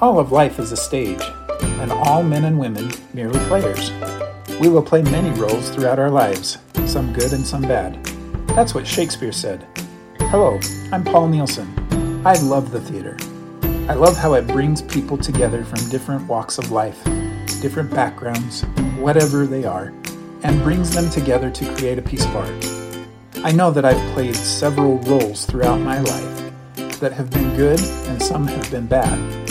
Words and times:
All 0.00 0.20
of 0.20 0.30
life 0.30 0.60
is 0.60 0.70
a 0.70 0.76
stage, 0.76 1.20
and 1.60 1.90
all 1.90 2.22
men 2.22 2.44
and 2.44 2.56
women 2.56 2.88
merely 3.14 3.40
players. 3.46 3.90
We 4.60 4.68
will 4.68 4.82
play 4.82 5.02
many 5.02 5.30
roles 5.30 5.70
throughout 5.70 5.98
our 5.98 6.08
lives, 6.08 6.58
some 6.86 7.12
good 7.12 7.32
and 7.32 7.44
some 7.44 7.62
bad. 7.62 8.04
That's 8.54 8.76
what 8.76 8.86
Shakespeare 8.86 9.32
said. 9.32 9.66
Hello, 10.30 10.60
I'm 10.92 11.02
Paul 11.02 11.26
Nielsen. 11.26 12.22
I 12.24 12.34
love 12.34 12.70
the 12.70 12.80
theater. 12.80 13.16
I 13.90 13.94
love 13.94 14.16
how 14.16 14.34
it 14.34 14.46
brings 14.46 14.82
people 14.82 15.18
together 15.18 15.64
from 15.64 15.88
different 15.88 16.28
walks 16.28 16.58
of 16.58 16.70
life, 16.70 17.02
different 17.60 17.90
backgrounds, 17.90 18.62
whatever 18.98 19.48
they 19.48 19.64
are, 19.64 19.92
and 20.44 20.62
brings 20.62 20.94
them 20.94 21.10
together 21.10 21.50
to 21.50 21.74
create 21.74 21.98
a 21.98 22.02
piece 22.02 22.24
of 22.24 22.36
art. 22.36 23.44
I 23.44 23.50
know 23.50 23.72
that 23.72 23.84
I've 23.84 24.14
played 24.14 24.36
several 24.36 24.98
roles 25.00 25.44
throughout 25.44 25.80
my 25.80 25.98
life 26.02 27.00
that 27.00 27.12
have 27.12 27.30
been 27.30 27.56
good 27.56 27.80
and 27.80 28.22
some 28.22 28.46
have 28.46 28.70
been 28.70 28.86
bad. 28.86 29.47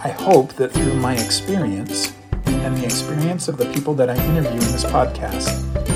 I 0.00 0.10
hope 0.10 0.52
that 0.54 0.72
through 0.72 0.94
my 0.96 1.14
experience 1.14 2.12
and 2.44 2.76
the 2.76 2.84
experience 2.84 3.48
of 3.48 3.56
the 3.56 3.64
people 3.72 3.94
that 3.94 4.10
I 4.10 4.16
interview 4.26 4.52
in 4.52 4.58
this 4.58 4.84
podcast, 4.84 5.46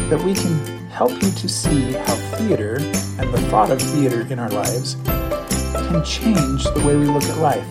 that 0.08 0.18
we 0.24 0.32
can 0.32 0.88
help 0.88 1.12
you 1.12 1.30
to 1.30 1.48
see 1.48 1.92
how 1.92 2.14
theater 2.38 2.76
and 2.76 3.32
the 3.32 3.40
thought 3.50 3.70
of 3.70 3.80
theater 3.80 4.22
in 4.30 4.38
our 4.38 4.48
lives 4.48 4.94
can 5.04 6.02
change 6.02 6.64
the 6.64 6.82
way 6.86 6.96
we 6.96 7.04
look 7.04 7.24
at 7.24 7.38
life. 7.38 7.66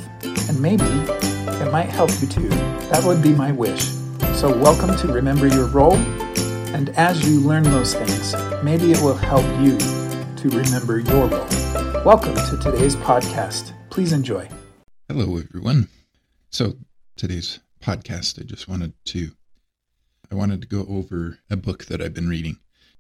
And 0.48 0.62
maybe 0.62 0.86
it 0.86 1.72
might 1.72 1.90
help 1.90 2.12
you 2.22 2.28
too. 2.28 2.48
That 2.90 3.04
would 3.06 3.24
be 3.24 3.34
my 3.34 3.52
wish. 3.52 3.86
So, 4.36 4.56
welcome 4.56 4.96
to 4.98 5.08
Remember 5.08 5.48
Your 5.48 5.66
Role. 5.66 5.98
And 6.76 6.90
as 6.90 7.28
you 7.28 7.40
learn 7.40 7.64
those 7.64 7.96
things, 7.96 8.36
maybe 8.64 8.92
it 8.92 9.02
will 9.02 9.16
help 9.16 9.46
you 9.60 9.78
to 9.80 10.50
remember 10.50 11.00
your 11.00 11.26
role. 11.26 11.48
Welcome 12.06 12.36
to 12.36 12.60
today's 12.62 12.96
podcast. 12.96 13.74
Please 13.90 14.14
enjoy. 14.14 14.48
Hello, 15.08 15.38
everyone. 15.38 15.90
So, 16.52 16.78
today's 17.16 17.60
podcast, 17.80 18.42
I 18.42 18.44
just 18.44 18.68
wanted 18.68 18.94
to 19.06 19.34
I 20.32 20.36
wanted 20.36 20.62
to 20.62 20.68
go 20.68 20.84
over 20.90 21.38
a 21.48 21.56
book 21.56 21.86
that 21.86 22.02
I've 22.02 22.16
been 22.16 22.28
reading. 22.28 22.58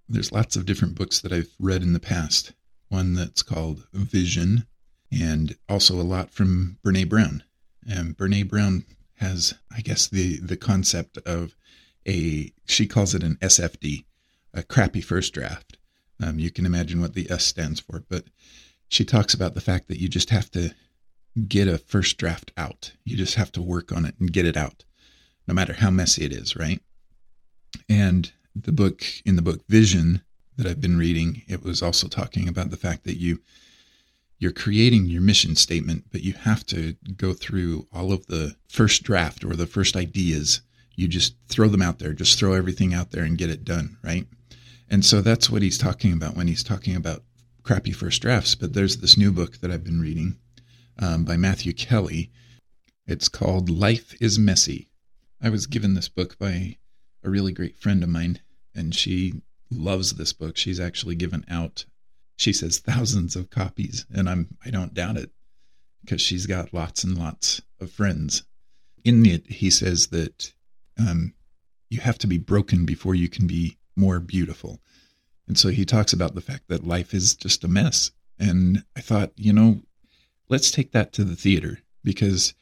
There's 0.07 0.31
lots 0.31 0.55
of 0.55 0.67
different 0.67 0.93
books 0.93 1.19
that 1.21 1.33
I've 1.33 1.51
read 1.59 1.81
in 1.81 1.93
the 1.93 1.99
past. 1.99 2.53
One 2.89 3.15
that's 3.15 3.41
called 3.41 3.87
Vision, 3.91 4.67
and 5.11 5.57
also 5.67 5.95
a 5.95 6.03
lot 6.03 6.29
from 6.29 6.77
Brene 6.85 7.09
Brown. 7.09 7.43
And 7.89 8.15
Brene 8.15 8.47
Brown 8.47 8.85
has, 9.15 9.55
I 9.75 9.81
guess, 9.81 10.07
the 10.07 10.37
the 10.37 10.57
concept 10.57 11.17
of 11.25 11.55
a 12.07 12.53
she 12.67 12.85
calls 12.85 13.15
it 13.15 13.23
an 13.23 13.37
SFD, 13.41 14.05
a 14.53 14.61
crappy 14.61 15.02
first 15.02 15.33
draft. 15.33 15.77
Um, 16.21 16.37
you 16.37 16.52
can 16.52 16.67
imagine 16.67 17.02
what 17.02 17.15
the 17.15 17.29
S 17.31 17.45
stands 17.45 17.79
for, 17.79 18.03
but 18.09 18.25
she 18.89 19.03
talks 19.03 19.33
about 19.33 19.55
the 19.55 19.61
fact 19.61 19.87
that 19.87 19.99
you 19.99 20.07
just 20.07 20.29
have 20.29 20.52
to 20.52 20.75
get 21.47 21.67
a 21.67 21.77
first 21.77 22.17
draft 22.17 22.51
out. 22.57 22.93
You 23.03 23.15
just 23.17 23.35
have 23.35 23.51
to 23.53 23.61
work 23.61 23.91
on 23.91 24.05
it 24.05 24.15
and 24.19 24.31
get 24.31 24.45
it 24.45 24.57
out, 24.57 24.83
no 25.47 25.53
matter 25.53 25.73
how 25.73 25.89
messy 25.89 26.25
it 26.25 26.33
is, 26.33 26.55
right? 26.55 26.81
And 27.87 28.31
the 28.55 28.71
book, 28.71 29.03
in 29.25 29.35
the 29.35 29.41
book 29.41 29.61
Vision 29.67 30.21
that 30.57 30.67
I've 30.67 30.81
been 30.81 30.97
reading, 30.97 31.43
it 31.47 31.63
was 31.63 31.81
also 31.81 32.07
talking 32.07 32.47
about 32.47 32.69
the 32.69 32.77
fact 32.77 33.03
that 33.05 33.17
you 33.17 33.39
you're 34.39 34.51
creating 34.53 35.05
your 35.05 35.21
mission 35.21 35.55
statement, 35.55 36.05
but 36.11 36.23
you 36.23 36.31
have 36.31 36.65
to 36.67 36.95
go 37.17 37.33
through 37.33 37.85
all 37.91 38.13
of 38.13 38.25
the 38.27 38.55
first 38.69 39.03
draft 39.03 39.43
or 39.43 39.53
the 39.53 39.67
first 39.67 39.97
ideas. 39.97 40.61
You 40.95 41.09
just 41.09 41.35
throw 41.49 41.67
them 41.67 41.81
out 41.81 41.99
there, 41.99 42.13
just 42.13 42.39
throw 42.39 42.53
everything 42.53 42.93
out 42.93 43.11
there 43.11 43.23
and 43.23 43.37
get 43.37 43.49
it 43.49 43.65
done, 43.65 43.97
right? 44.01 44.25
And 44.89 45.03
so 45.03 45.21
that's 45.21 45.49
what 45.49 45.61
he's 45.61 45.77
talking 45.77 46.13
about 46.13 46.37
when 46.37 46.47
he's 46.47 46.63
talking 46.63 46.95
about 46.95 47.23
crappy 47.63 47.91
first 47.91 48.21
drafts. 48.21 48.55
But 48.55 48.73
there's 48.73 48.97
this 48.97 49.17
new 49.17 49.31
book 49.31 49.57
that 49.57 49.71
I've 49.71 49.83
been 49.83 50.01
reading 50.01 50.37
um, 51.00 51.23
by 51.25 51.38
Matthew 51.38 51.73
Kelly. 51.73 52.31
It's 53.08 53.28
called 53.28 53.69
Life 53.69 54.16
is 54.22 54.38
Messy. 54.38 54.89
I 55.42 55.50
was 55.50 55.66
given 55.66 55.94
this 55.94 56.09
book 56.09 56.38
by 56.38 56.78
a 57.23 57.30
really 57.30 57.52
great 57.52 57.78
friend 57.78 58.03
of 58.03 58.09
mine, 58.09 58.39
and 58.75 58.94
she 58.94 59.42
loves 59.72 60.14
this 60.14 60.33
book. 60.33 60.58
She's 60.58 60.80
actually 60.80 61.15
given 61.15 61.45
out, 61.49 61.86
she 62.36 62.54
says, 62.54 62.80
thousands 62.80 63.36
of 63.36 63.49
copies, 63.49 64.05
and 64.11 64.30
I'm 64.30 64.58
I 64.65 64.70
don't 64.70 64.93
doubt 64.93 65.17
it 65.17 65.32
because 66.02 66.21
she's 66.21 66.45
got 66.45 66.73
lots 66.73 67.04
and 67.04 67.17
lots 67.17 67.61
of 67.80 67.92
friends. 67.92 68.43
In 69.04 69.26
it, 69.26 69.48
he 69.48 69.70
says 69.70 70.08
that 70.08 70.54
um, 70.98 71.33
you 71.89 71.99
have 72.02 72.17
to 72.20 72.27
be 72.27 72.38
broken 72.38 72.86
before 72.86 73.15
you 73.15 73.30
can 73.30 73.48
be 73.48 73.77
more 73.95 74.20
beautiful. 74.20 74.82
And 75.48 75.58
so 75.58 75.70
he 75.70 75.86
talks 75.86 76.14
about 76.14 76.36
the 76.36 76.42
fact 76.42 76.67
that 76.67 76.86
life 76.86 77.14
is 77.14 77.33
just 77.33 77.64
a 77.64 77.67
mess. 77.67 78.11
And 78.38 78.83
I 78.95 79.02
thought, 79.02 79.32
you 79.36 79.52
know, 79.52 79.82
let's 80.49 80.71
take 80.71 80.92
that 80.92 81.14
to 81.14 81.23
the 81.23 81.36
theater 81.36 81.80
because, 82.04 82.54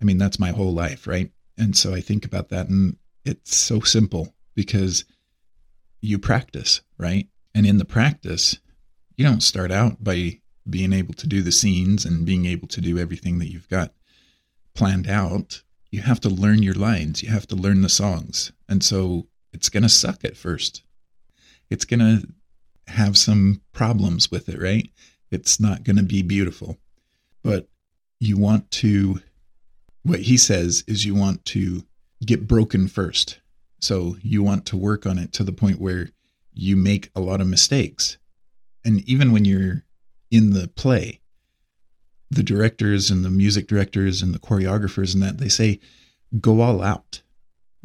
I 0.00 0.04
mean, 0.04 0.18
that's 0.18 0.38
my 0.38 0.50
whole 0.50 0.74
life, 0.74 1.06
right? 1.06 1.30
And 1.56 1.76
so 1.76 1.94
I 1.94 2.00
think 2.00 2.24
about 2.24 2.48
that 2.50 2.68
and 2.68 2.96
it's 3.24 3.56
so 3.56 3.80
simple 3.80 4.34
because 4.54 5.04
you 6.00 6.18
practice, 6.18 6.82
right? 6.98 7.28
And 7.54 7.66
in 7.66 7.78
the 7.78 7.84
practice, 7.84 8.58
you 9.16 9.24
don't 9.24 9.42
start 9.42 9.70
out 9.70 10.02
by 10.02 10.40
being 10.68 10.92
able 10.92 11.14
to 11.14 11.26
do 11.26 11.42
the 11.42 11.52
scenes 11.52 12.04
and 12.04 12.26
being 12.26 12.46
able 12.46 12.68
to 12.68 12.80
do 12.80 12.98
everything 12.98 13.38
that 13.38 13.50
you've 13.50 13.68
got 13.68 13.92
planned 14.74 15.08
out. 15.08 15.62
You 15.90 16.02
have 16.02 16.20
to 16.20 16.28
learn 16.28 16.62
your 16.62 16.74
lines, 16.74 17.22
you 17.22 17.30
have 17.30 17.46
to 17.48 17.56
learn 17.56 17.82
the 17.82 17.88
songs. 17.88 18.52
And 18.68 18.82
so 18.82 19.28
it's 19.52 19.68
going 19.68 19.84
to 19.84 19.88
suck 19.88 20.24
at 20.24 20.36
first. 20.36 20.82
It's 21.70 21.84
going 21.84 22.00
to 22.00 22.26
have 22.88 23.16
some 23.16 23.62
problems 23.72 24.30
with 24.30 24.48
it, 24.48 24.60
right? 24.60 24.90
It's 25.30 25.58
not 25.60 25.84
going 25.84 25.96
to 25.96 26.02
be 26.02 26.22
beautiful. 26.22 26.78
But 27.44 27.68
you 28.18 28.36
want 28.36 28.72
to, 28.72 29.20
what 30.02 30.20
he 30.20 30.36
says 30.36 30.82
is 30.88 31.04
you 31.04 31.14
want 31.14 31.44
to 31.46 31.84
get 32.26 32.48
broken 32.48 32.88
first. 32.88 33.38
So 33.80 34.16
you 34.20 34.42
want 34.42 34.66
to 34.66 34.76
work 34.76 35.06
on 35.06 35.18
it 35.18 35.32
to 35.34 35.44
the 35.44 35.52
point 35.52 35.80
where 35.80 36.08
you 36.52 36.74
make 36.74 37.10
a 37.14 37.20
lot 37.20 37.40
of 37.40 37.46
mistakes. 37.46 38.16
And 38.84 39.08
even 39.08 39.30
when 39.30 39.44
you're 39.44 39.84
in 40.32 40.50
the 40.50 40.66
play, 40.66 41.20
the 42.30 42.42
directors 42.42 43.10
and 43.10 43.24
the 43.24 43.30
music 43.30 43.68
directors 43.68 44.22
and 44.22 44.34
the 44.34 44.40
choreographers 44.40 45.14
and 45.14 45.22
that, 45.22 45.38
they 45.38 45.48
say, 45.48 45.78
go 46.40 46.60
all 46.60 46.82
out 46.82 47.22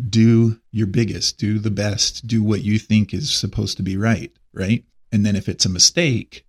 do 0.08 0.60
your 0.72 0.88
biggest, 0.88 1.38
do 1.38 1.60
the 1.60 1.72
best, 1.72 2.26
do 2.26 2.42
what 2.42 2.62
you 2.62 2.80
think 2.80 3.14
is 3.14 3.32
supposed 3.32 3.78
to 3.78 3.84
be 3.84 3.98
right, 3.98 4.32
right? 4.54 4.86
And 5.12 5.26
then 5.26 5.36
if 5.36 5.50
it's 5.50 5.66
a 5.66 5.70
mistake, 5.70 6.46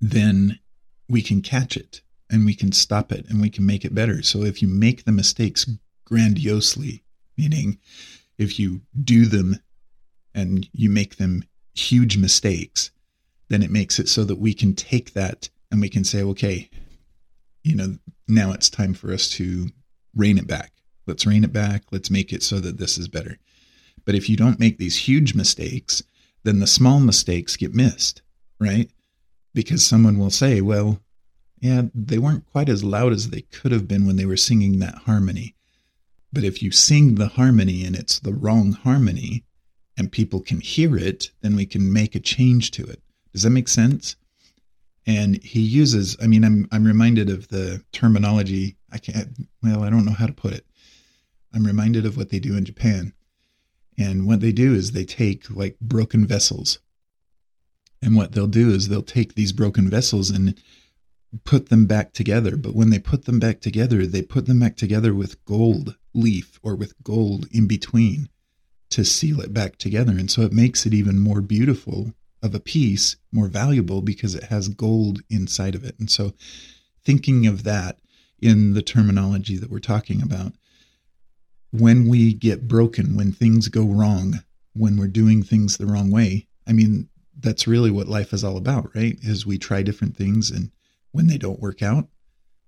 then 0.00 0.58
we 1.08 1.22
can 1.22 1.42
catch 1.42 1.76
it 1.76 2.00
and 2.30 2.44
we 2.44 2.54
can 2.54 2.72
stop 2.72 3.12
it 3.12 3.26
and 3.28 3.40
we 3.40 3.50
can 3.50 3.64
make 3.64 3.84
it 3.84 3.94
better. 3.94 4.22
So 4.22 4.42
if 4.42 4.60
you 4.60 4.68
make 4.68 5.04
the 5.04 5.12
mistakes 5.12 5.68
grandiosely, 6.04 7.04
meaning 7.36 7.78
if 8.38 8.58
you 8.58 8.82
do 9.02 9.26
them 9.26 9.60
and 10.34 10.68
you 10.72 10.90
make 10.90 11.16
them 11.16 11.44
huge 11.74 12.16
mistakes, 12.16 12.90
then 13.48 13.62
it 13.62 13.70
makes 13.70 13.98
it 13.98 14.08
so 14.08 14.24
that 14.24 14.38
we 14.38 14.54
can 14.54 14.74
take 14.74 15.12
that 15.12 15.48
and 15.70 15.80
we 15.80 15.88
can 15.88 16.04
say, 16.04 16.22
okay, 16.22 16.68
you 17.62 17.74
know, 17.74 17.96
now 18.28 18.52
it's 18.52 18.70
time 18.70 18.94
for 18.94 19.12
us 19.12 19.28
to 19.28 19.68
rein 20.14 20.38
it 20.38 20.46
back 20.46 20.72
Let's 21.06 21.26
rein 21.26 21.44
it 21.44 21.52
back. 21.52 21.84
Let's 21.90 22.10
make 22.10 22.32
it 22.32 22.42
so 22.42 22.58
that 22.60 22.78
this 22.78 22.98
is 22.98 23.08
better. 23.08 23.38
But 24.04 24.14
if 24.14 24.28
you 24.28 24.36
don't 24.36 24.60
make 24.60 24.78
these 24.78 25.08
huge 25.08 25.34
mistakes, 25.34 26.02
then 26.42 26.58
the 26.58 26.66
small 26.66 27.00
mistakes 27.00 27.56
get 27.56 27.74
missed, 27.74 28.22
right? 28.60 28.90
Because 29.56 29.86
someone 29.86 30.18
will 30.18 30.28
say, 30.28 30.60
well, 30.60 31.00
yeah, 31.60 31.84
they 31.94 32.18
weren't 32.18 32.44
quite 32.52 32.68
as 32.68 32.84
loud 32.84 33.14
as 33.14 33.30
they 33.30 33.40
could 33.40 33.72
have 33.72 33.88
been 33.88 34.06
when 34.06 34.16
they 34.16 34.26
were 34.26 34.36
singing 34.36 34.80
that 34.80 34.96
harmony. 35.06 35.54
But 36.30 36.44
if 36.44 36.62
you 36.62 36.70
sing 36.70 37.14
the 37.14 37.28
harmony 37.28 37.82
and 37.82 37.96
it's 37.96 38.18
the 38.18 38.34
wrong 38.34 38.72
harmony 38.72 39.44
and 39.96 40.12
people 40.12 40.40
can 40.40 40.60
hear 40.60 40.98
it, 40.98 41.30
then 41.40 41.56
we 41.56 41.64
can 41.64 41.90
make 41.90 42.14
a 42.14 42.20
change 42.20 42.70
to 42.72 42.84
it. 42.84 43.00
Does 43.32 43.44
that 43.44 43.50
make 43.50 43.68
sense? 43.68 44.16
And 45.06 45.42
he 45.42 45.60
uses, 45.60 46.18
I 46.20 46.26
mean, 46.26 46.44
I'm, 46.44 46.68
I'm 46.70 46.84
reminded 46.84 47.30
of 47.30 47.48
the 47.48 47.82
terminology. 47.92 48.76
I 48.92 48.98
can't, 48.98 49.48
well, 49.62 49.84
I 49.84 49.88
don't 49.88 50.04
know 50.04 50.12
how 50.12 50.26
to 50.26 50.34
put 50.34 50.52
it. 50.52 50.66
I'm 51.54 51.64
reminded 51.64 52.04
of 52.04 52.18
what 52.18 52.28
they 52.28 52.40
do 52.40 52.58
in 52.58 52.66
Japan. 52.66 53.14
And 53.96 54.26
what 54.26 54.40
they 54.40 54.52
do 54.52 54.74
is 54.74 54.92
they 54.92 55.06
take 55.06 55.48
like 55.48 55.80
broken 55.80 56.26
vessels. 56.26 56.78
And 58.02 58.16
what 58.16 58.32
they'll 58.32 58.46
do 58.46 58.70
is 58.70 58.88
they'll 58.88 59.02
take 59.02 59.34
these 59.34 59.52
broken 59.52 59.88
vessels 59.88 60.30
and 60.30 60.60
put 61.44 61.68
them 61.68 61.86
back 61.86 62.12
together. 62.12 62.56
But 62.56 62.74
when 62.74 62.90
they 62.90 62.98
put 62.98 63.24
them 63.24 63.38
back 63.38 63.60
together, 63.60 64.06
they 64.06 64.22
put 64.22 64.46
them 64.46 64.60
back 64.60 64.76
together 64.76 65.14
with 65.14 65.44
gold 65.44 65.96
leaf 66.14 66.58
or 66.62 66.74
with 66.76 66.94
gold 67.02 67.46
in 67.50 67.66
between 67.66 68.28
to 68.90 69.04
seal 69.04 69.40
it 69.40 69.52
back 69.52 69.76
together. 69.76 70.12
And 70.12 70.30
so 70.30 70.42
it 70.42 70.52
makes 70.52 70.86
it 70.86 70.94
even 70.94 71.18
more 71.18 71.40
beautiful 71.40 72.12
of 72.42 72.54
a 72.54 72.60
piece, 72.60 73.16
more 73.32 73.48
valuable 73.48 74.02
because 74.02 74.34
it 74.34 74.44
has 74.44 74.68
gold 74.68 75.20
inside 75.28 75.74
of 75.74 75.84
it. 75.84 75.98
And 75.98 76.10
so 76.10 76.32
thinking 77.04 77.46
of 77.46 77.64
that 77.64 77.98
in 78.40 78.74
the 78.74 78.82
terminology 78.82 79.56
that 79.56 79.70
we're 79.70 79.78
talking 79.78 80.22
about, 80.22 80.52
when 81.72 82.08
we 82.08 82.32
get 82.32 82.68
broken, 82.68 83.16
when 83.16 83.32
things 83.32 83.68
go 83.68 83.84
wrong, 83.84 84.40
when 84.74 84.96
we're 84.96 85.08
doing 85.08 85.42
things 85.42 85.76
the 85.76 85.86
wrong 85.86 86.10
way, 86.10 86.46
I 86.66 86.72
mean, 86.72 87.08
that's 87.38 87.66
really 87.66 87.90
what 87.90 88.08
life 88.08 88.32
is 88.32 88.42
all 88.44 88.56
about, 88.56 88.94
right? 88.94 89.18
Is 89.22 89.46
we 89.46 89.58
try 89.58 89.82
different 89.82 90.16
things 90.16 90.50
and 90.50 90.70
when 91.12 91.26
they 91.26 91.38
don't 91.38 91.60
work 91.60 91.82
out, 91.82 92.08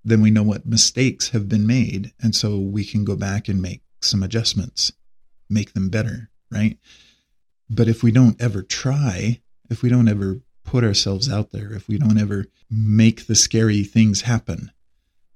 then 0.05 0.23
we 0.23 0.31
know 0.31 0.43
what 0.43 0.67
mistakes 0.67 1.31
have 1.31 1.49
been 1.49 1.67
made. 1.67 2.13
And 2.21 2.35
so 2.35 2.59
we 2.59 2.85
can 2.85 3.05
go 3.05 3.15
back 3.15 3.49
and 3.49 3.61
make 3.61 3.83
some 4.01 4.23
adjustments, 4.23 4.93
make 5.51 5.75
them 5.75 5.91
better, 5.91 6.31
right? 6.51 6.79
But 7.69 7.89
if 7.89 8.03
we 8.03 8.11
don't 8.11 8.41
ever 8.41 8.63
try, 8.63 9.41
if 9.69 9.83
we 9.83 9.89
don't 9.89 10.09
ever 10.09 10.41
put 10.65 10.85
ourselves 10.85 11.31
out 11.31 11.51
there, 11.51 11.73
if 11.73 11.89
we 11.89 11.99
don't 11.99 12.19
ever 12.19 12.47
make 12.71 13.27
the 13.27 13.35
scary 13.35 13.85
things 13.85 14.23
happen, 14.23 14.71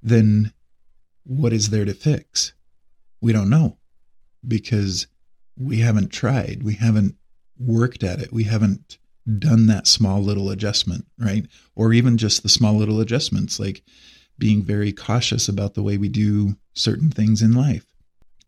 then 0.02 0.52
what 1.25 1.52
is 1.52 1.70
there 1.70 1.85
to 1.85 1.94
fix? 1.94 2.55
We 3.20 3.32
don't 3.32 3.50
know 3.50 3.78
because 4.46 5.06
we 5.56 5.78
haven't 5.78 6.12
tried. 6.12 6.62
We 6.62 6.75
haven't 6.75 7.17
worked 7.58 8.02
at 8.02 8.20
it. 8.20 8.32
We 8.32 8.44
haven't 8.44 8.99
done 9.39 9.67
that 9.67 9.87
small 9.87 10.21
little 10.21 10.51
adjustment, 10.51 11.07
right? 11.19 11.47
Or 11.75 11.93
even 11.93 12.19
just 12.19 12.43
the 12.43 12.49
small 12.49 12.75
little 12.75 13.01
adjustments, 13.01 13.61
like 13.61 13.83
being 14.39 14.63
very 14.63 14.93
cautious 14.93 15.49
about 15.49 15.75
the 15.75 15.83
way 15.83 15.97
we 15.97 16.09
do 16.09 16.57
certain 16.75 17.11
things 17.11 17.43
in 17.43 17.53
life 17.53 17.87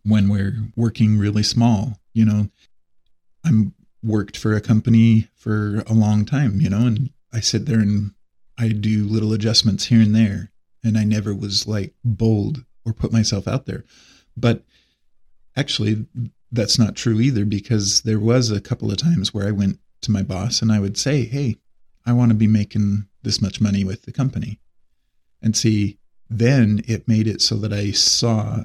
when 0.05 0.29
we're 0.29 0.57
working 0.77 1.19
really 1.19 1.43
small. 1.43 1.99
You 2.13 2.25
know, 2.25 2.49
I'm 3.45 3.75
worked 4.03 4.37
for 4.37 4.55
a 4.55 4.61
company 4.61 5.29
for 5.35 5.83
a 5.87 5.95
long 5.95 6.25
time, 6.25 6.61
you 6.61 6.69
know, 6.69 6.87
and 6.87 7.11
I 7.33 7.41
sit 7.41 7.67
there 7.67 7.81
and 7.81 8.13
I 8.59 8.69
do 8.69 9.05
little 9.05 9.33
adjustments 9.33 9.87
here 9.87 10.01
and 10.01 10.15
there. 10.15 10.51
And 10.83 10.99
I 10.99 11.05
never 11.05 11.35
was 11.35 11.67
like 11.67 11.95
bold 12.05 12.65
or 12.85 12.93
put 12.93 13.13
myself 13.13 13.49
out 13.49 13.65
there. 13.65 13.85
But 14.37 14.65
actually, 15.57 16.07
that's 16.53 16.79
not 16.79 16.95
true 16.95 17.21
either 17.21 17.45
because 17.45 18.03
there 18.03 18.21
was 18.21 18.51
a 18.51 18.61
couple 18.61 18.91
of 18.91 18.99
times 18.99 19.33
where 19.33 19.49
I 19.49 19.53
went 19.53 19.79
to 20.05 20.13
my 20.13 20.23
boss 20.23 20.63
and 20.63 20.73
I 20.73 20.81
would 20.81 20.97
say, 20.97 21.25
Hey, 21.25 21.57
I 22.07 22.13
want 22.13 22.31
to 22.31 22.37
be 22.37 22.47
making 22.47 23.07
this 23.23 23.41
much 23.41 23.61
money 23.61 23.85
with 23.85 24.03
the 24.03 24.13
company. 24.13 24.61
And 25.43 25.57
see, 25.57 25.99
then 26.31 26.83
it 26.87 27.09
made 27.09 27.27
it 27.27 27.41
so 27.41 27.57
that 27.57 27.73
I 27.73 27.91
saw 27.91 28.65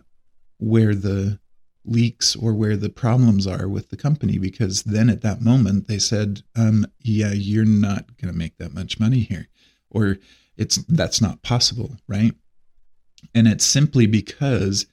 where 0.57 0.95
the 0.95 1.39
leaks 1.85 2.35
or 2.35 2.53
where 2.53 2.77
the 2.77 2.89
problems 2.89 3.47
are 3.47 3.67
with 3.67 3.89
the 3.89 3.97
company 3.97 4.37
because 4.37 4.83
then 4.83 5.09
at 5.09 5.21
that 5.21 5.41
moment 5.41 5.87
they 5.87 5.97
said 5.97 6.41
um, 6.55 6.85
yeah 6.99 7.31
you're 7.31 7.65
not 7.65 8.17
going 8.17 8.31
to 8.31 8.37
make 8.37 8.57
that 8.57 8.73
much 8.73 8.99
money 8.99 9.21
here 9.21 9.47
or 9.89 10.17
it's 10.57 10.77
that's 10.87 11.21
not 11.21 11.41
possible 11.41 11.97
right 12.07 12.33
and 13.33 13.47
it's 13.47 13.65
simply 13.65 14.05
because 14.05 14.85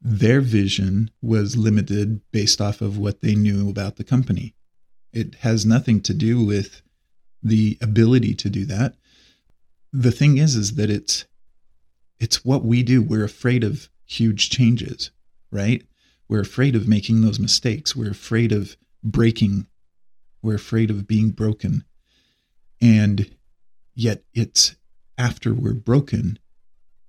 their 0.00 0.40
vision 0.40 1.10
was 1.22 1.56
limited 1.56 2.20
based 2.30 2.60
off 2.60 2.80
of 2.80 2.98
what 2.98 3.20
they 3.20 3.34
knew 3.34 3.68
about 3.68 3.96
the 3.96 4.04
company 4.04 4.54
it 5.12 5.36
has 5.36 5.66
nothing 5.66 6.00
to 6.00 6.14
do 6.14 6.44
with 6.44 6.82
the 7.42 7.78
ability 7.80 8.34
to 8.34 8.48
do 8.48 8.64
that 8.64 8.94
the 9.92 10.12
thing 10.12 10.38
is 10.38 10.56
is 10.56 10.74
that 10.76 10.90
it's 10.90 11.24
it's 12.18 12.44
what 12.44 12.64
we 12.64 12.82
do 12.82 13.02
we're 13.02 13.24
afraid 13.24 13.64
of 13.64 13.88
huge 14.06 14.48
changes 14.50 15.10
right 15.50 15.82
we're 16.32 16.40
afraid 16.40 16.74
of 16.74 16.88
making 16.88 17.20
those 17.20 17.38
mistakes. 17.38 17.94
We're 17.94 18.12
afraid 18.12 18.52
of 18.52 18.78
breaking. 19.04 19.66
We're 20.40 20.54
afraid 20.54 20.88
of 20.88 21.06
being 21.06 21.28
broken. 21.28 21.84
And 22.80 23.36
yet 23.94 24.22
it's 24.32 24.74
after 25.18 25.52
we're 25.52 25.74
broken 25.74 26.38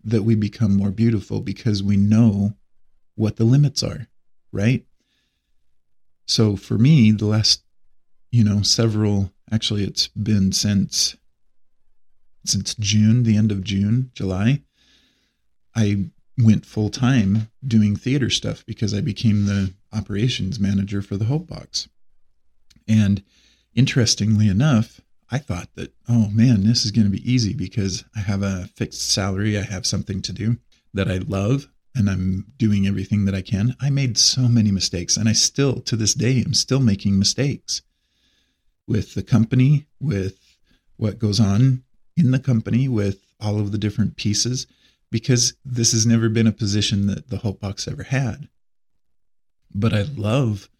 that 0.04 0.24
we 0.24 0.36
become 0.36 0.76
more 0.76 0.92
beautiful 0.92 1.40
because 1.40 1.82
we 1.82 1.96
know 1.96 2.56
what 3.16 3.38
the 3.38 3.46
limits 3.46 3.82
are, 3.82 4.08
right? 4.52 4.86
So 6.26 6.58
for 6.58 6.78
me, 6.78 7.12
the 7.12 7.26
last, 7.26 7.64
you 8.34 8.44
know, 8.44 8.64
several, 8.64 9.32
actually, 9.52 9.84
it's 9.84 10.08
been 10.08 10.52
since 10.52 11.16
since 12.46 12.74
June, 12.76 13.24
the 13.24 13.38
end 13.38 13.52
of 13.52 13.64
June, 13.64 14.10
July, 14.16 14.64
I 15.76 16.10
went 16.38 16.66
full 16.66 16.90
time 16.90 17.52
doing 17.66 17.96
theater 17.96 18.32
stuff 18.32 18.66
because 18.66 18.92
I 18.92 19.02
became 19.02 19.46
the 19.46 19.74
operations 19.94 20.60
manager 20.60 21.04
for 21.04 21.16
the 21.16 21.26
Hope 21.26 21.48
Box. 21.48 21.88
And 22.88 23.24
interestingly 23.76 24.50
enough, 24.50 25.00
I 25.30 25.38
thought 25.38 25.70
that, 25.76 25.94
oh 26.10 26.30
man, 26.32 26.64
this 26.64 26.86
is 26.86 26.92
going 26.92 27.06
to 27.06 27.16
be 27.16 27.32
easy 27.32 27.54
because 27.54 28.04
I 28.16 28.22
have 28.22 28.42
a 28.42 28.68
fixed 28.76 29.12
salary, 29.12 29.60
I 29.60 29.62
have 29.62 29.86
something 29.86 30.24
to 30.24 30.34
do 30.34 30.58
that 30.96 31.10
I 31.10 31.18
love, 31.18 31.70
and 31.96 32.10
I'm 32.10 32.48
doing 32.58 32.88
everything 32.88 33.26
that 33.26 33.36
I 33.36 33.42
can. 33.42 33.76
I 33.80 33.92
made 33.92 34.18
so 34.18 34.48
many 34.50 34.72
mistakes, 34.72 35.18
and 35.18 35.30
I 35.30 35.34
still, 35.34 35.82
to 35.82 35.96
this 35.96 36.16
day, 36.16 36.44
am 36.44 36.56
still 36.56 36.80
making 36.80 37.20
mistakes 37.20 37.84
with 38.88 39.14
the 39.14 39.24
company, 39.24 39.86
with 40.00 40.58
what 40.98 41.20
goes 41.20 41.40
on 41.40 41.84
in 42.16 42.32
the 42.32 42.40
company, 42.40 42.88
with 42.88 43.20
all 43.40 43.60
of 43.60 43.72
the 43.72 43.78
different 43.78 44.16
pieces 44.16 44.68
because 45.14 45.54
this 45.64 45.92
has 45.92 46.08
never 46.08 46.28
been 46.28 46.48
a 46.48 46.52
position 46.52 47.06
that 47.06 47.30
the 47.30 47.38
Hope 47.38 47.60
Box 47.60 47.88
ever 47.88 48.02
had. 48.02 48.48
But 49.72 49.94
I 49.94 50.08
love 50.16 50.72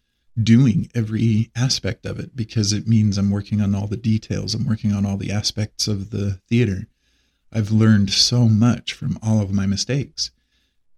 doing 0.42 0.90
every 0.92 1.52
aspect 1.54 2.04
of 2.04 2.18
it 2.18 2.34
because 2.34 2.72
it 2.72 2.88
means 2.88 3.16
I'm 3.16 3.30
working 3.30 3.60
on 3.60 3.76
all 3.76 3.86
the 3.86 3.96
details, 3.96 4.52
I'm 4.52 4.66
working 4.66 4.92
on 4.92 5.06
all 5.06 5.16
the 5.16 5.30
aspects 5.30 5.86
of 5.86 6.10
the 6.10 6.40
theater. 6.48 6.88
I've 7.52 7.70
learned 7.70 8.10
so 8.10 8.48
much 8.48 8.92
from 8.92 9.20
all 9.22 9.40
of 9.40 9.52
my 9.52 9.66
mistakes. 9.66 10.32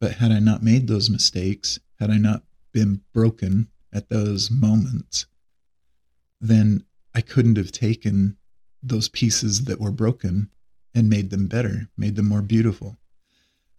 But 0.00 0.12
had 0.12 0.32
I 0.32 0.38
not 0.38 0.62
made 0.62 0.88
those 0.88 1.11
mistakes, 1.11 1.79
had 2.00 2.11
I 2.11 2.17
not 2.17 2.43
been 2.73 3.03
broken 3.12 3.69
at 3.93 4.08
those 4.08 4.50
moments, 4.50 5.26
then 6.41 6.85
I 7.16 7.22
couldn't 7.22 7.56
have 7.56 7.72
taken 7.72 8.36
those 8.82 9.08
pieces 9.08 9.64
that 9.64 9.80
were 9.80 9.90
broken 9.90 10.50
and 10.94 11.08
made 11.08 11.30
them 11.30 11.46
better, 11.46 11.88
made 11.96 12.14
them 12.14 12.28
more 12.28 12.42
beautiful. 12.42 12.98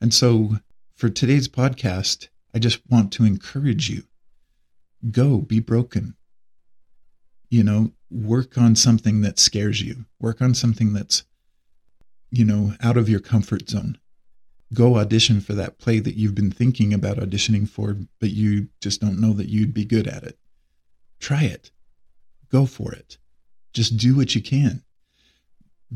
And 0.02 0.12
so 0.12 0.56
for 0.96 1.08
today's 1.08 1.48
podcast, 1.48 2.30
I 2.56 2.58
just 2.58 2.80
want 2.90 3.12
to 3.14 3.26
encourage 3.26 3.92
you 3.92 4.06
go 5.12 5.38
be 5.38 5.60
broken. 5.60 6.16
You 7.52 7.64
know, 7.64 7.92
work 8.10 8.58
on 8.58 8.76
something 8.76 9.22
that 9.22 9.38
scares 9.38 9.84
you, 9.84 10.06
work 10.20 10.42
on 10.42 10.56
something 10.56 10.94
that's, 10.94 11.24
you 12.32 12.44
know, 12.44 12.74
out 12.82 12.98
of 12.98 13.08
your 13.08 13.20
comfort 13.20 13.70
zone. 13.70 14.00
Go 14.74 14.98
audition 14.98 15.42
for 15.42 15.54
that 15.54 15.78
play 15.78 16.00
that 16.00 16.16
you've 16.16 16.34
been 16.34 16.50
thinking 16.50 16.92
about 16.92 17.18
auditioning 17.18 17.70
for, 17.70 17.98
but 18.20 18.32
you 18.32 18.70
just 18.82 19.00
don't 19.00 19.22
know 19.22 19.34
that 19.34 19.48
you'd 19.48 19.76
be 19.76 19.86
good 19.86 20.08
at 20.08 20.24
it. 20.24 20.40
Try 21.20 21.44
it. 21.44 21.70
Go 22.50 22.66
for 22.66 22.92
it. 22.94 23.20
Just 23.74 23.98
do 23.98 24.16
what 24.16 24.36
you 24.36 24.42
can. 24.42 24.84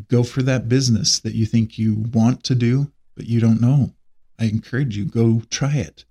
Go 0.08 0.24
for 0.24 0.42
that 0.42 0.70
business 0.70 1.20
that 1.20 1.36
you 1.36 1.46
think 1.46 1.78
you 1.78 1.96
want 2.14 2.44
to 2.46 2.56
do 2.56 2.92
but 3.16 3.28
you 3.28 3.40
don't 3.40 3.62
know. 3.62 3.94
I 4.40 4.46
encourage 4.46 4.98
you 4.98 5.06
go 5.06 5.44
try 5.50 5.76
it. 5.76 6.06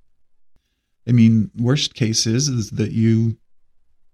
I 1.08 1.12
mean, 1.12 1.50
worst 1.56 1.94
case 1.94 2.26
is 2.26 2.48
is 2.48 2.70
that 2.70 2.92
you 2.92 3.36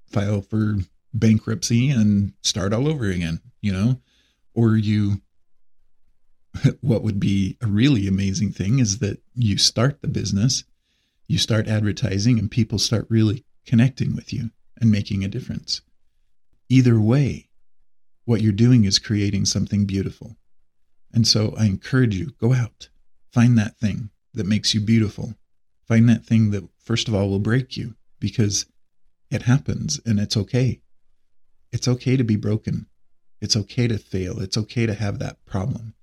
file 0.07 0.41
for 0.41 0.77
bankruptcy 1.13 1.91
and 1.91 2.33
start 2.43 2.73
all 2.73 2.89
over 2.89 3.11
again, 3.11 3.41
you 3.61 3.73
know? 3.73 4.01
Or 4.55 4.77
you 4.77 5.21
what 6.81 7.03
would 7.03 7.21
be 7.21 7.59
a 7.61 7.67
really 7.67 8.07
amazing 8.07 8.53
thing 8.53 8.79
is 8.79 8.99
that 9.01 9.21
you 9.35 9.59
start 9.59 10.01
the 10.01 10.09
business, 10.09 10.65
you 11.27 11.37
start 11.39 11.69
advertising 11.69 12.39
and 12.39 12.51
people 12.51 12.79
start 12.79 13.07
really 13.11 13.45
connecting 13.67 14.15
with 14.15 14.33
you 14.33 14.51
and 14.81 14.91
making 14.91 15.25
a 15.25 15.29
difference. 15.29 15.83
Either 16.69 17.01
way, 17.01 17.49
what 18.25 18.41
you're 18.41 18.53
doing 18.53 18.85
is 18.85 18.99
creating 18.99 19.45
something 19.45 19.87
beautiful. 19.87 20.37
And 21.13 21.27
so 21.27 21.55
I 21.57 21.67
encourage 21.67 22.17
you 22.17 22.33
go 22.41 22.53
out, 22.53 22.89
find 23.33 23.57
that 23.59 23.79
thing 23.79 24.11
that 24.35 24.47
makes 24.47 24.75
you 24.75 24.81
beautiful. 24.81 25.35
Find 25.87 26.09
that 26.09 26.25
thing 26.25 26.51
that, 26.51 26.69
first 26.79 27.09
of 27.09 27.15
all, 27.15 27.29
will 27.29 27.39
break 27.39 27.77
you 27.77 27.95
because 28.19 28.67
it 29.31 29.43
happens 29.43 30.01
and 30.05 30.19
it's 30.19 30.37
okay. 30.37 30.81
It's 31.73 31.89
okay 31.89 32.17
to 32.17 32.25
be 32.25 32.37
broken. 32.37 32.87
It's 33.41 33.57
okay 33.57 33.87
to 33.87 33.99
fail. 33.99 34.41
It's 34.41 34.57
okay 34.57 34.87
to 34.87 34.95
have 34.95 35.19
that 35.19 35.45
problem. 35.47 35.95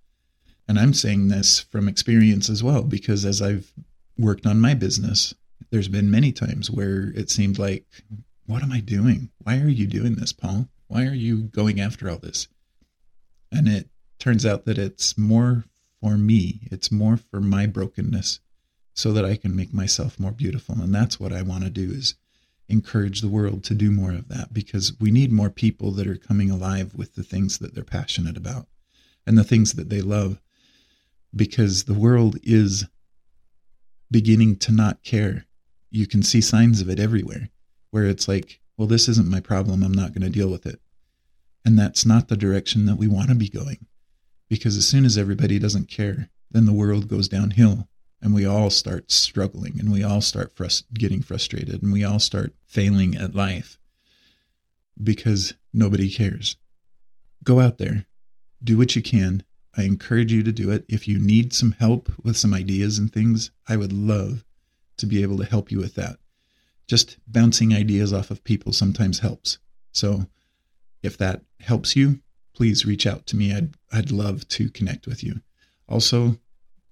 And 0.67 0.79
I'm 0.79 0.93
saying 0.93 1.27
this 1.27 1.59
from 1.59 1.87
experience 1.87 2.49
as 2.49 2.63
well 2.63 2.83
because 2.83 3.25
as 3.25 3.41
I've 3.41 3.73
worked 4.17 4.45
on 4.45 4.61
my 4.61 4.73
business, 4.73 5.33
there's 5.71 5.87
been 5.87 6.11
many 6.11 6.31
times 6.31 6.71
where 6.71 7.11
it 7.15 7.29
seemed 7.29 7.59
like, 7.59 7.85
what 8.45 8.63
am 8.63 8.71
I 8.71 8.79
doing? 8.79 9.29
Why 9.39 9.59
are 9.59 9.69
you 9.69 9.87
doing 9.87 10.15
this, 10.15 10.33
Paul? 10.33 10.67
Why 10.87 11.05
are 11.05 11.13
you 11.13 11.43
going 11.43 11.79
after 11.79 12.09
all 12.09 12.17
this? 12.17 12.47
And 13.51 13.67
it 13.67 13.89
turns 14.19 14.45
out 14.45 14.65
that 14.65 14.77
it's 14.77 15.17
more 15.17 15.65
for 16.01 16.17
me, 16.17 16.67
it's 16.71 16.91
more 16.91 17.17
for 17.17 17.39
my 17.39 17.65
brokenness 17.65 18.39
so 18.93 19.11
that 19.13 19.25
I 19.25 19.35
can 19.35 19.55
make 19.55 19.73
myself 19.73 20.19
more 20.19 20.31
beautiful. 20.31 20.75
And 20.75 20.93
that's 20.93 21.19
what 21.19 21.33
I 21.33 21.41
want 21.41 21.63
to 21.63 21.69
do 21.69 21.91
is 21.91 22.15
encourage 22.69 23.21
the 23.21 23.29
world 23.29 23.63
to 23.63 23.73
do 23.73 23.91
more 23.91 24.11
of 24.11 24.27
that 24.29 24.53
because 24.53 24.93
we 24.99 25.11
need 25.11 25.31
more 25.31 25.49
people 25.49 25.91
that 25.91 26.07
are 26.07 26.15
coming 26.15 26.49
alive 26.49 26.93
with 26.95 27.15
the 27.15 27.23
things 27.23 27.57
that 27.59 27.73
they're 27.73 27.83
passionate 27.83 28.37
about 28.37 28.67
and 29.25 29.37
the 29.37 29.43
things 29.43 29.73
that 29.73 29.89
they 29.89 30.01
love 30.01 30.39
because 31.35 31.83
the 31.83 31.93
world 31.93 32.37
is 32.43 32.85
beginning 34.11 34.57
to 34.57 34.71
not 34.71 35.03
care. 35.03 35.45
You 35.89 36.07
can 36.07 36.21
see 36.21 36.41
signs 36.41 36.81
of 36.81 36.89
it 36.89 36.99
everywhere 36.99 37.49
where 37.93 38.05
it's 38.05 38.27
like, 38.27 38.59
well, 38.75 38.87
this 38.87 39.07
isn't 39.07 39.29
my 39.29 39.39
problem. 39.39 39.83
I'm 39.83 39.93
not 39.93 40.13
going 40.13 40.23
to 40.23 40.29
deal 40.31 40.49
with 40.49 40.65
it. 40.65 40.79
And 41.63 41.77
that's 41.77 42.07
not 42.07 42.27
the 42.27 42.35
direction 42.35 42.87
that 42.87 42.95
we 42.95 43.07
want 43.07 43.29
to 43.29 43.35
be 43.35 43.47
going 43.47 43.85
because 44.49 44.75
as 44.75 44.87
soon 44.87 45.05
as 45.05 45.15
everybody 45.15 45.59
doesn't 45.59 45.89
care, 45.89 46.29
then 46.49 46.65
the 46.65 46.73
world 46.73 47.07
goes 47.07 47.27
downhill 47.27 47.87
and 48.19 48.33
we 48.33 48.47
all 48.47 48.71
start 48.71 49.11
struggling 49.11 49.79
and 49.79 49.91
we 49.91 50.03
all 50.03 50.21
start 50.21 50.59
getting 50.95 51.21
frustrated 51.21 51.83
and 51.83 51.93
we 51.93 52.03
all 52.03 52.17
start 52.17 52.55
failing 52.65 53.15
at 53.15 53.35
life 53.35 53.77
because 55.01 55.53
nobody 55.71 56.09
cares. 56.09 56.57
Go 57.43 57.59
out 57.59 57.77
there, 57.77 58.07
do 58.63 58.75
what 58.75 58.95
you 58.95 59.03
can. 59.03 59.43
I 59.77 59.83
encourage 59.83 60.33
you 60.33 60.41
to 60.41 60.51
do 60.51 60.71
it. 60.71 60.83
If 60.89 61.07
you 61.07 61.19
need 61.19 61.53
some 61.53 61.73
help 61.73 62.11
with 62.23 62.37
some 62.37 62.55
ideas 62.55 62.97
and 62.97 63.13
things, 63.13 63.51
I 63.69 63.77
would 63.77 63.93
love 63.93 64.43
to 64.97 65.05
be 65.05 65.21
able 65.21 65.37
to 65.37 65.45
help 65.45 65.71
you 65.71 65.77
with 65.77 65.93
that. 65.93 66.17
Just 66.87 67.17
bouncing 67.27 67.73
ideas 67.73 68.11
off 68.13 68.31
of 68.31 68.43
people 68.43 68.73
sometimes 68.73 69.19
helps. 69.19 69.57
So 69.91 70.27
if 71.01 71.17
that 71.17 71.41
helps 71.59 71.95
you, 71.95 72.19
please 72.55 72.85
reach 72.85 73.07
out 73.07 73.25
to 73.27 73.35
me. 73.35 73.53
I'd, 73.53 73.75
I'd 73.91 74.11
love 74.11 74.47
to 74.49 74.69
connect 74.69 75.07
with 75.07 75.23
you. 75.23 75.41
Also, 75.87 76.37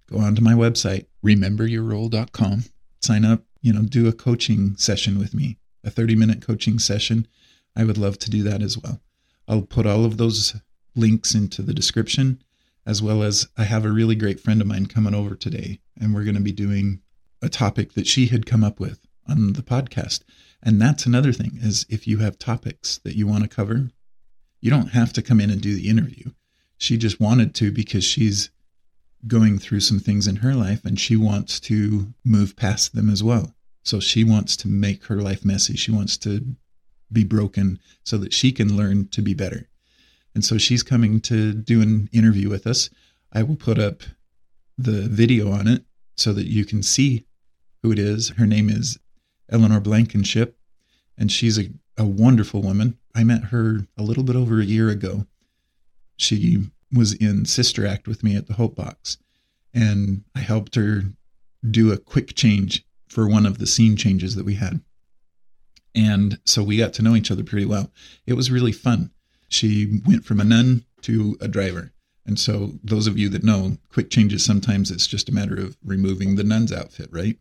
go 0.09 0.19
onto 0.19 0.41
my 0.41 0.53
website, 0.53 1.05
rememberyourrole.com, 1.25 2.65
sign 3.01 3.25
up, 3.25 3.43
you 3.61 3.73
know, 3.73 3.83
do 3.83 4.07
a 4.07 4.13
coaching 4.13 4.75
session 4.77 5.19
with 5.19 5.33
me, 5.33 5.57
a 5.83 5.89
30 5.89 6.15
minute 6.15 6.41
coaching 6.41 6.79
session. 6.79 7.27
I 7.75 7.83
would 7.83 7.97
love 7.97 8.19
to 8.19 8.29
do 8.29 8.43
that 8.43 8.61
as 8.61 8.77
well. 8.77 9.01
I'll 9.47 9.61
put 9.61 9.85
all 9.85 10.05
of 10.05 10.17
those 10.17 10.55
links 10.95 11.33
into 11.33 11.61
the 11.61 11.73
description, 11.73 12.41
as 12.85 13.01
well 13.01 13.23
as 13.23 13.47
I 13.57 13.63
have 13.63 13.85
a 13.85 13.91
really 13.91 14.15
great 14.15 14.39
friend 14.39 14.61
of 14.61 14.67
mine 14.67 14.87
coming 14.87 15.15
over 15.15 15.35
today, 15.35 15.79
and 15.99 16.13
we're 16.13 16.23
going 16.23 16.35
to 16.35 16.41
be 16.41 16.51
doing 16.51 17.01
a 17.41 17.49
topic 17.49 17.93
that 17.93 18.07
she 18.07 18.27
had 18.27 18.45
come 18.45 18.63
up 18.63 18.79
with 18.79 18.99
on 19.27 19.53
the 19.53 19.61
podcast. 19.61 20.21
And 20.63 20.81
that's 20.81 21.05
another 21.05 21.33
thing 21.33 21.57
is 21.61 21.85
if 21.89 22.07
you 22.07 22.19
have 22.19 22.37
topics 22.37 22.99
that 23.03 23.15
you 23.15 23.27
want 23.27 23.43
to 23.43 23.49
cover, 23.49 23.89
you 24.59 24.69
don't 24.69 24.89
have 24.89 25.11
to 25.13 25.21
come 25.21 25.39
in 25.39 25.49
and 25.49 25.61
do 25.61 25.75
the 25.75 25.89
interview. 25.89 26.31
She 26.77 26.97
just 26.97 27.19
wanted 27.19 27.55
to 27.55 27.71
because 27.71 28.03
she's 28.03 28.51
going 29.27 29.59
through 29.59 29.81
some 29.81 29.99
things 29.99 30.27
in 30.27 30.37
her 30.37 30.53
life 30.53 30.83
and 30.83 30.99
she 30.99 31.15
wants 31.15 31.59
to 31.61 32.13
move 32.23 32.55
past 32.55 32.95
them 32.95 33.09
as 33.09 33.23
well. 33.23 33.53
So 33.83 33.99
she 33.99 34.23
wants 34.23 34.55
to 34.57 34.67
make 34.67 35.05
her 35.05 35.21
life 35.21 35.43
messy. 35.43 35.75
She 35.75 35.91
wants 35.91 36.17
to 36.19 36.55
be 37.11 37.23
broken 37.23 37.79
so 38.03 38.17
that 38.17 38.33
she 38.33 38.51
can 38.51 38.75
learn 38.75 39.07
to 39.09 39.21
be 39.21 39.33
better. 39.33 39.69
And 40.33 40.45
so 40.45 40.57
she's 40.57 40.83
coming 40.83 41.19
to 41.21 41.53
do 41.53 41.81
an 41.81 42.09
interview 42.13 42.49
with 42.49 42.65
us. 42.65 42.89
I 43.33 43.43
will 43.43 43.55
put 43.55 43.79
up 43.79 44.03
the 44.77 45.07
video 45.07 45.51
on 45.51 45.67
it 45.67 45.83
so 46.15 46.33
that 46.33 46.47
you 46.47 46.65
can 46.65 46.83
see 46.83 47.25
who 47.83 47.91
it 47.91 47.99
is. 47.99 48.29
Her 48.29 48.45
name 48.45 48.69
is 48.69 48.97
Elinor 49.51 49.79
Blankenship, 49.79 50.57
and 51.17 51.31
she's 51.31 51.59
a, 51.59 51.69
a 51.97 52.05
wonderful 52.05 52.61
woman. 52.61 52.97
I 53.13 53.23
met 53.23 53.45
her 53.45 53.87
a 53.97 54.03
little 54.03 54.23
bit 54.23 54.35
over 54.35 54.59
a 54.59 54.65
year 54.65 54.89
ago. 54.89 55.25
She 56.17 56.69
was 56.93 57.13
in 57.13 57.45
Sister 57.45 57.85
Act 57.85 58.07
with 58.07 58.23
me 58.23 58.35
at 58.35 58.47
the 58.47 58.53
Hope 58.53 58.75
Box, 58.75 59.17
and 59.73 60.23
I 60.35 60.39
helped 60.39 60.75
her 60.75 61.03
do 61.69 61.91
a 61.91 61.97
quick 61.97 62.35
change 62.35 62.85
for 63.07 63.27
one 63.27 63.45
of 63.45 63.57
the 63.57 63.67
scene 63.67 63.95
changes 63.95 64.35
that 64.35 64.45
we 64.45 64.55
had. 64.55 64.81
And 65.93 66.39
so 66.45 66.63
we 66.63 66.77
got 66.77 66.93
to 66.93 67.01
know 67.01 67.15
each 67.15 67.31
other 67.31 67.43
pretty 67.43 67.65
well. 67.65 67.91
It 68.25 68.33
was 68.33 68.51
really 68.51 68.71
fun. 68.71 69.11
She 69.49 70.01
went 70.05 70.23
from 70.25 70.39
a 70.39 70.45
nun 70.45 70.85
to 71.01 71.37
a 71.41 71.47
driver. 71.47 71.91
And 72.25 72.39
so, 72.39 72.73
those 72.83 73.07
of 73.07 73.17
you 73.17 73.29
that 73.29 73.43
know 73.43 73.77
quick 73.89 74.09
changes, 74.09 74.45
sometimes 74.45 74.91
it's 74.91 75.07
just 75.07 75.27
a 75.27 75.33
matter 75.33 75.59
of 75.59 75.75
removing 75.83 76.35
the 76.35 76.43
nun's 76.43 76.71
outfit, 76.71 77.09
right? 77.11 77.37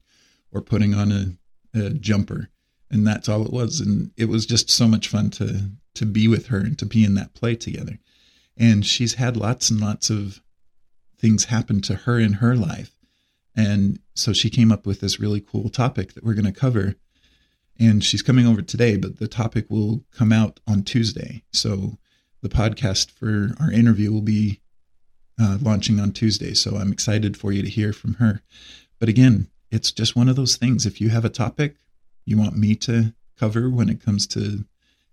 Or 0.52 0.62
putting 0.62 0.94
on 0.94 1.12
a, 1.12 1.36
a 1.74 1.90
jumper. 1.90 2.48
And 2.90 3.06
that's 3.06 3.28
all 3.28 3.44
it 3.44 3.52
was. 3.52 3.80
And 3.80 4.10
it 4.16 4.28
was 4.28 4.46
just 4.46 4.70
so 4.70 4.88
much 4.88 5.08
fun 5.08 5.30
to, 5.30 5.70
to 5.94 6.06
be 6.06 6.26
with 6.26 6.46
her 6.46 6.58
and 6.58 6.78
to 6.78 6.86
be 6.86 7.04
in 7.04 7.14
that 7.14 7.34
play 7.34 7.54
together. 7.54 7.98
And 8.56 8.84
she's 8.84 9.14
had 9.14 9.36
lots 9.36 9.70
and 9.70 9.80
lots 9.80 10.10
of 10.10 10.40
things 11.18 11.44
happen 11.44 11.80
to 11.82 11.94
her 11.94 12.18
in 12.18 12.34
her 12.34 12.56
life. 12.56 12.96
And 13.56 14.00
so 14.14 14.32
she 14.32 14.50
came 14.50 14.72
up 14.72 14.86
with 14.86 15.00
this 15.00 15.20
really 15.20 15.40
cool 15.40 15.68
topic 15.68 16.14
that 16.14 16.24
we're 16.24 16.34
going 16.34 16.52
to 16.52 16.52
cover. 16.52 16.96
And 17.78 18.04
she's 18.04 18.22
coming 18.22 18.46
over 18.46 18.62
today, 18.62 18.96
but 18.96 19.18
the 19.18 19.28
topic 19.28 19.66
will 19.70 20.04
come 20.12 20.32
out 20.32 20.60
on 20.66 20.82
Tuesday. 20.82 21.44
So 21.52 21.98
the 22.42 22.48
podcast 22.48 23.10
for 23.10 23.54
our 23.60 23.70
interview 23.70 24.12
will 24.12 24.22
be 24.22 24.60
uh, 25.40 25.58
launching 25.60 26.00
on 26.00 26.12
Tuesday. 26.12 26.54
So 26.54 26.76
I'm 26.76 26.92
excited 26.92 27.36
for 27.36 27.52
you 27.52 27.62
to 27.62 27.68
hear 27.68 27.92
from 27.92 28.14
her. 28.14 28.42
But 28.98 29.08
again, 29.08 29.48
it's 29.70 29.92
just 29.92 30.16
one 30.16 30.28
of 30.28 30.36
those 30.36 30.56
things. 30.56 30.86
If 30.86 31.00
you 31.00 31.10
have 31.10 31.24
a 31.24 31.30
topic 31.30 31.76
you 32.24 32.36
want 32.36 32.56
me 32.56 32.74
to 32.76 33.12
cover 33.36 33.68
when 33.68 33.88
it 33.88 34.04
comes 34.04 34.26
to 34.28 34.64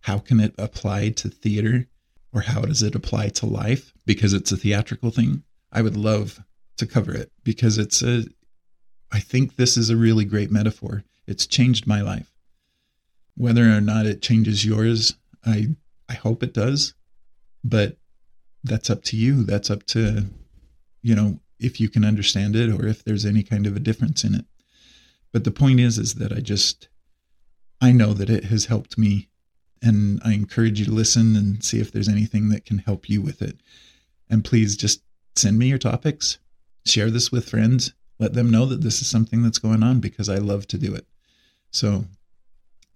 how 0.02 0.20
can 0.20 0.40
it 0.40 0.54
apply 0.58 1.10
to 1.10 1.30
theater 1.30 1.88
or 2.34 2.42
how 2.42 2.62
does 2.62 2.84
it 2.84 2.96
apply 2.96 3.30
to 3.30 3.46
life 3.46 3.94
because 4.06 4.34
it's 4.34 4.52
a 4.52 4.58
theatrical 4.58 5.12
thing, 5.12 5.44
I 5.72 5.82
would 5.82 5.98
love 5.98 6.40
to 6.78 6.86
cover 6.86 7.14
it 7.14 7.32
because 7.44 7.78
it's 7.78 8.02
a 8.02 8.26
I 9.12 9.20
think 9.20 9.56
this 9.56 9.78
is 9.78 9.90
a 9.90 9.96
really 9.96 10.26
great 10.26 10.52
metaphor. 10.52 11.04
It's 11.26 11.48
changed 11.48 11.88
my 11.88 12.02
life. 12.02 12.32
Whether 13.36 13.64
or 13.64 13.82
not 13.82 14.06
it 14.06 14.22
changes 14.22 14.66
yours, 14.66 15.16
I 15.46 15.76
I 16.10 16.14
hope 16.14 16.44
it 16.44 16.54
does, 16.54 16.94
but 17.64 17.98
that's 18.64 18.90
up 18.90 19.04
to 19.06 19.18
you. 19.18 19.44
That's 19.44 19.72
up 19.72 19.84
to 19.88 20.26
you 21.02 21.16
know 21.16 21.40
if 21.60 21.80
you 21.80 21.90
can 21.90 22.06
understand 22.06 22.56
it 22.56 22.70
or 22.70 22.88
if 22.88 23.04
there's 23.04 23.26
any 23.26 23.44
kind 23.44 23.66
of 23.66 23.76
a 23.76 23.80
difference 23.80 24.24
in 24.24 24.36
it. 24.36 24.46
But 25.32 25.44
the 25.44 25.52
point 25.52 25.80
is 25.80 25.98
is 25.98 26.16
that 26.16 26.32
I 26.32 26.40
just 26.40 26.90
I 27.82 27.92
know 27.92 28.14
that 28.14 28.30
it 28.30 28.46
has 28.46 28.66
helped 28.66 28.98
me 28.98 29.30
and 29.82 30.20
I 30.24 30.34
encourage 30.34 30.80
you 30.80 30.86
to 30.86 30.92
listen 30.92 31.36
and 31.36 31.64
see 31.64 31.80
if 31.80 31.92
there's 31.92 32.10
anything 32.10 32.50
that 32.50 32.66
can 32.66 32.80
help 32.80 33.10
you 33.10 33.22
with 33.22 33.42
it. 33.42 33.60
And 34.30 34.44
please 34.44 34.76
just 34.76 35.04
send 35.36 35.60
me 35.60 35.68
your 35.68 35.78
topics, 35.78 36.40
share 36.86 37.12
this 37.12 37.32
with 37.32 37.50
friends, 37.50 37.94
let 38.20 38.34
them 38.34 38.50
know 38.50 38.66
that 38.66 38.82
this 38.82 39.02
is 39.02 39.10
something 39.10 39.44
that's 39.44 39.60
going 39.60 39.84
on 39.84 40.00
because 40.00 40.30
I 40.30 40.38
love 40.38 40.68
to 40.70 40.78
do 40.78 40.96
it. 40.96 41.06
So 41.72 42.06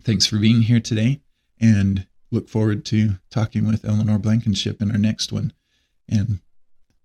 thanks 0.03 0.25
for 0.25 0.38
being 0.38 0.63
here 0.63 0.80
today 0.80 1.22
and 1.60 2.08
look 2.32 2.50
forward 2.50 2.86
to 2.86 3.20
talking 3.30 3.68
with 3.68 3.86
Elinor 3.86 4.18
Blankenship 4.18 4.82
in 4.82 4.91
our 4.91 4.98
next 4.98 5.32
one. 5.32 5.53
And 6.10 6.39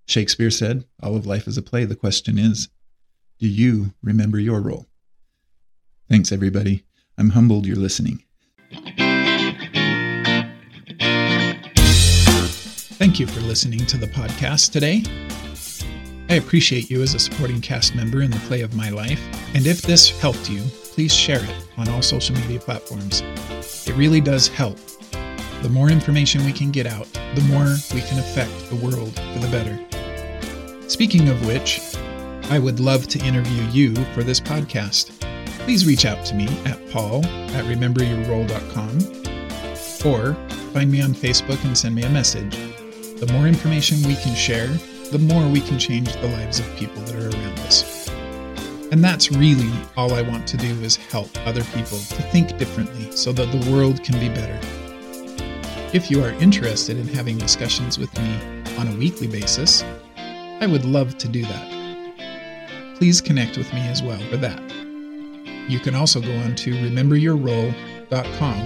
Shakespeare 0.06 0.50
said, 0.50 0.84
All 1.02 1.16
of 1.16 1.26
life 1.26 1.46
is 1.46 1.58
a 1.58 1.62
play. 1.62 1.84
The 1.84 1.96
question 1.96 2.38
is, 2.38 2.68
do 3.38 3.48
you 3.48 3.92
remember 4.02 4.38
your 4.38 4.60
role? 4.60 4.86
Thanks, 6.08 6.32
everybody. 6.32 6.84
I'm 7.18 7.30
humbled 7.30 7.66
you're 7.66 7.76
listening. 7.76 8.22
Thank 12.98 13.20
you 13.20 13.26
for 13.26 13.40
listening 13.40 13.84
to 13.86 13.98
the 13.98 14.06
podcast 14.06 14.72
today. 14.72 15.02
I 16.28 16.34
appreciate 16.34 16.90
you 16.90 17.02
as 17.02 17.14
a 17.14 17.18
supporting 17.18 17.60
cast 17.60 17.94
member 17.94 18.22
in 18.22 18.30
the 18.30 18.38
play 18.40 18.62
of 18.62 18.74
my 18.74 18.90
life, 18.90 19.20
and 19.54 19.66
if 19.66 19.82
this 19.82 20.18
helped 20.20 20.50
you, 20.50 20.62
please 20.92 21.14
share 21.14 21.42
it 21.42 21.68
on 21.76 21.88
all 21.88 22.02
social 22.02 22.34
media 22.36 22.58
platforms. 22.58 23.22
It 23.86 23.94
really 23.96 24.20
does 24.20 24.48
help. 24.48 24.78
The 25.62 25.68
more 25.68 25.90
information 25.90 26.44
we 26.44 26.52
can 26.52 26.70
get 26.70 26.86
out, 26.86 27.06
the 27.34 27.42
more 27.42 27.76
we 27.94 28.00
can 28.00 28.18
affect 28.18 28.70
the 28.70 28.76
world 28.76 29.14
for 29.14 29.38
the 29.38 29.48
better. 29.50 29.95
Speaking 30.88 31.28
of 31.28 31.44
which, 31.44 31.80
I 32.48 32.60
would 32.60 32.78
love 32.78 33.08
to 33.08 33.18
interview 33.18 33.62
you 33.72 33.94
for 34.14 34.22
this 34.22 34.38
podcast. 34.38 35.10
Please 35.64 35.84
reach 35.84 36.06
out 36.06 36.24
to 36.26 36.34
me 36.34 36.46
at 36.64 36.78
paul 36.90 37.26
at 37.26 37.64
rememberyourrole.com 37.64 38.98
or 40.08 40.34
find 40.72 40.90
me 40.90 41.00
on 41.02 41.12
Facebook 41.12 41.64
and 41.64 41.76
send 41.76 41.96
me 41.96 42.04
a 42.04 42.10
message. 42.10 42.56
The 43.18 43.28
more 43.32 43.48
information 43.48 44.00
we 44.06 44.14
can 44.14 44.36
share, 44.36 44.68
the 45.10 45.18
more 45.18 45.48
we 45.48 45.60
can 45.60 45.76
change 45.76 46.12
the 46.12 46.28
lives 46.28 46.60
of 46.60 46.76
people 46.76 47.02
that 47.02 47.16
are 47.16 47.30
around 47.30 47.58
us. 47.60 48.08
And 48.92 49.02
that's 49.02 49.32
really 49.32 49.72
all 49.96 50.14
I 50.14 50.22
want 50.22 50.46
to 50.48 50.56
do 50.56 50.70
is 50.82 50.94
help 50.94 51.30
other 51.46 51.64
people 51.64 51.98
to 51.98 52.22
think 52.30 52.56
differently 52.58 53.10
so 53.10 53.32
that 53.32 53.50
the 53.50 53.72
world 53.72 54.04
can 54.04 54.20
be 54.20 54.28
better. 54.28 54.60
If 55.92 56.12
you 56.12 56.22
are 56.22 56.30
interested 56.30 56.96
in 56.96 57.08
having 57.08 57.38
discussions 57.38 57.98
with 57.98 58.16
me 58.16 58.38
on 58.78 58.86
a 58.86 58.96
weekly 58.96 59.26
basis, 59.26 59.82
I 60.60 60.66
would 60.66 60.84
love 60.84 61.18
to 61.18 61.28
do 61.28 61.42
that. 61.42 62.96
Please 62.96 63.20
connect 63.20 63.58
with 63.58 63.72
me 63.74 63.80
as 63.88 64.02
well 64.02 64.18
for 64.30 64.38
that. 64.38 64.60
You 65.68 65.78
can 65.78 65.94
also 65.94 66.20
go 66.20 66.34
on 66.38 66.54
to 66.56 66.72
rememberyourrole.com 66.74 68.58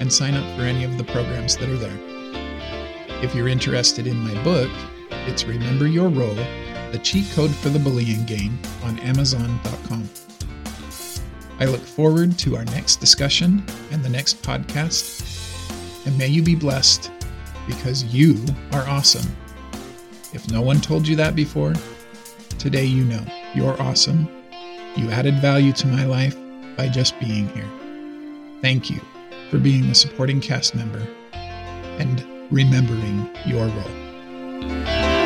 and 0.00 0.12
sign 0.12 0.34
up 0.34 0.56
for 0.56 0.62
any 0.62 0.84
of 0.84 0.98
the 0.98 1.04
programs 1.04 1.56
that 1.56 1.68
are 1.68 1.76
there. 1.76 1.98
If 3.22 3.34
you're 3.34 3.48
interested 3.48 4.06
in 4.06 4.16
my 4.16 4.42
book, 4.42 4.70
it's 5.26 5.44
Remember 5.44 5.86
Your 5.86 6.08
Role 6.08 6.34
The 6.92 7.00
Cheat 7.02 7.30
Code 7.34 7.54
for 7.54 7.68
the 7.68 7.78
Bullying 7.78 8.24
Game 8.24 8.58
on 8.82 8.98
Amazon.com. 9.00 10.08
I 11.60 11.64
look 11.66 11.80
forward 11.80 12.38
to 12.38 12.56
our 12.56 12.64
next 12.66 12.96
discussion 12.96 13.64
and 13.90 14.04
the 14.04 14.08
next 14.08 14.42
podcast. 14.42 16.06
And 16.06 16.16
may 16.16 16.28
you 16.28 16.42
be 16.42 16.54
blessed 16.54 17.10
because 17.66 18.04
you 18.04 18.44
are 18.72 18.88
awesome. 18.88 19.28
If 20.32 20.50
no 20.50 20.60
one 20.60 20.80
told 20.80 21.08
you 21.08 21.16
that 21.16 21.34
before, 21.34 21.72
today 22.58 22.84
you 22.84 23.04
know 23.04 23.24
you're 23.54 23.80
awesome. 23.80 24.28
You 24.96 25.10
added 25.10 25.40
value 25.40 25.72
to 25.72 25.86
my 25.86 26.04
life 26.04 26.36
by 26.76 26.88
just 26.88 27.18
being 27.18 27.48
here. 27.48 27.68
Thank 28.60 28.90
you 28.90 29.00
for 29.50 29.58
being 29.58 29.84
a 29.86 29.94
supporting 29.94 30.40
cast 30.40 30.74
member 30.74 31.06
and 31.32 32.26
remembering 32.50 33.30
your 33.46 33.66
role. 33.66 35.17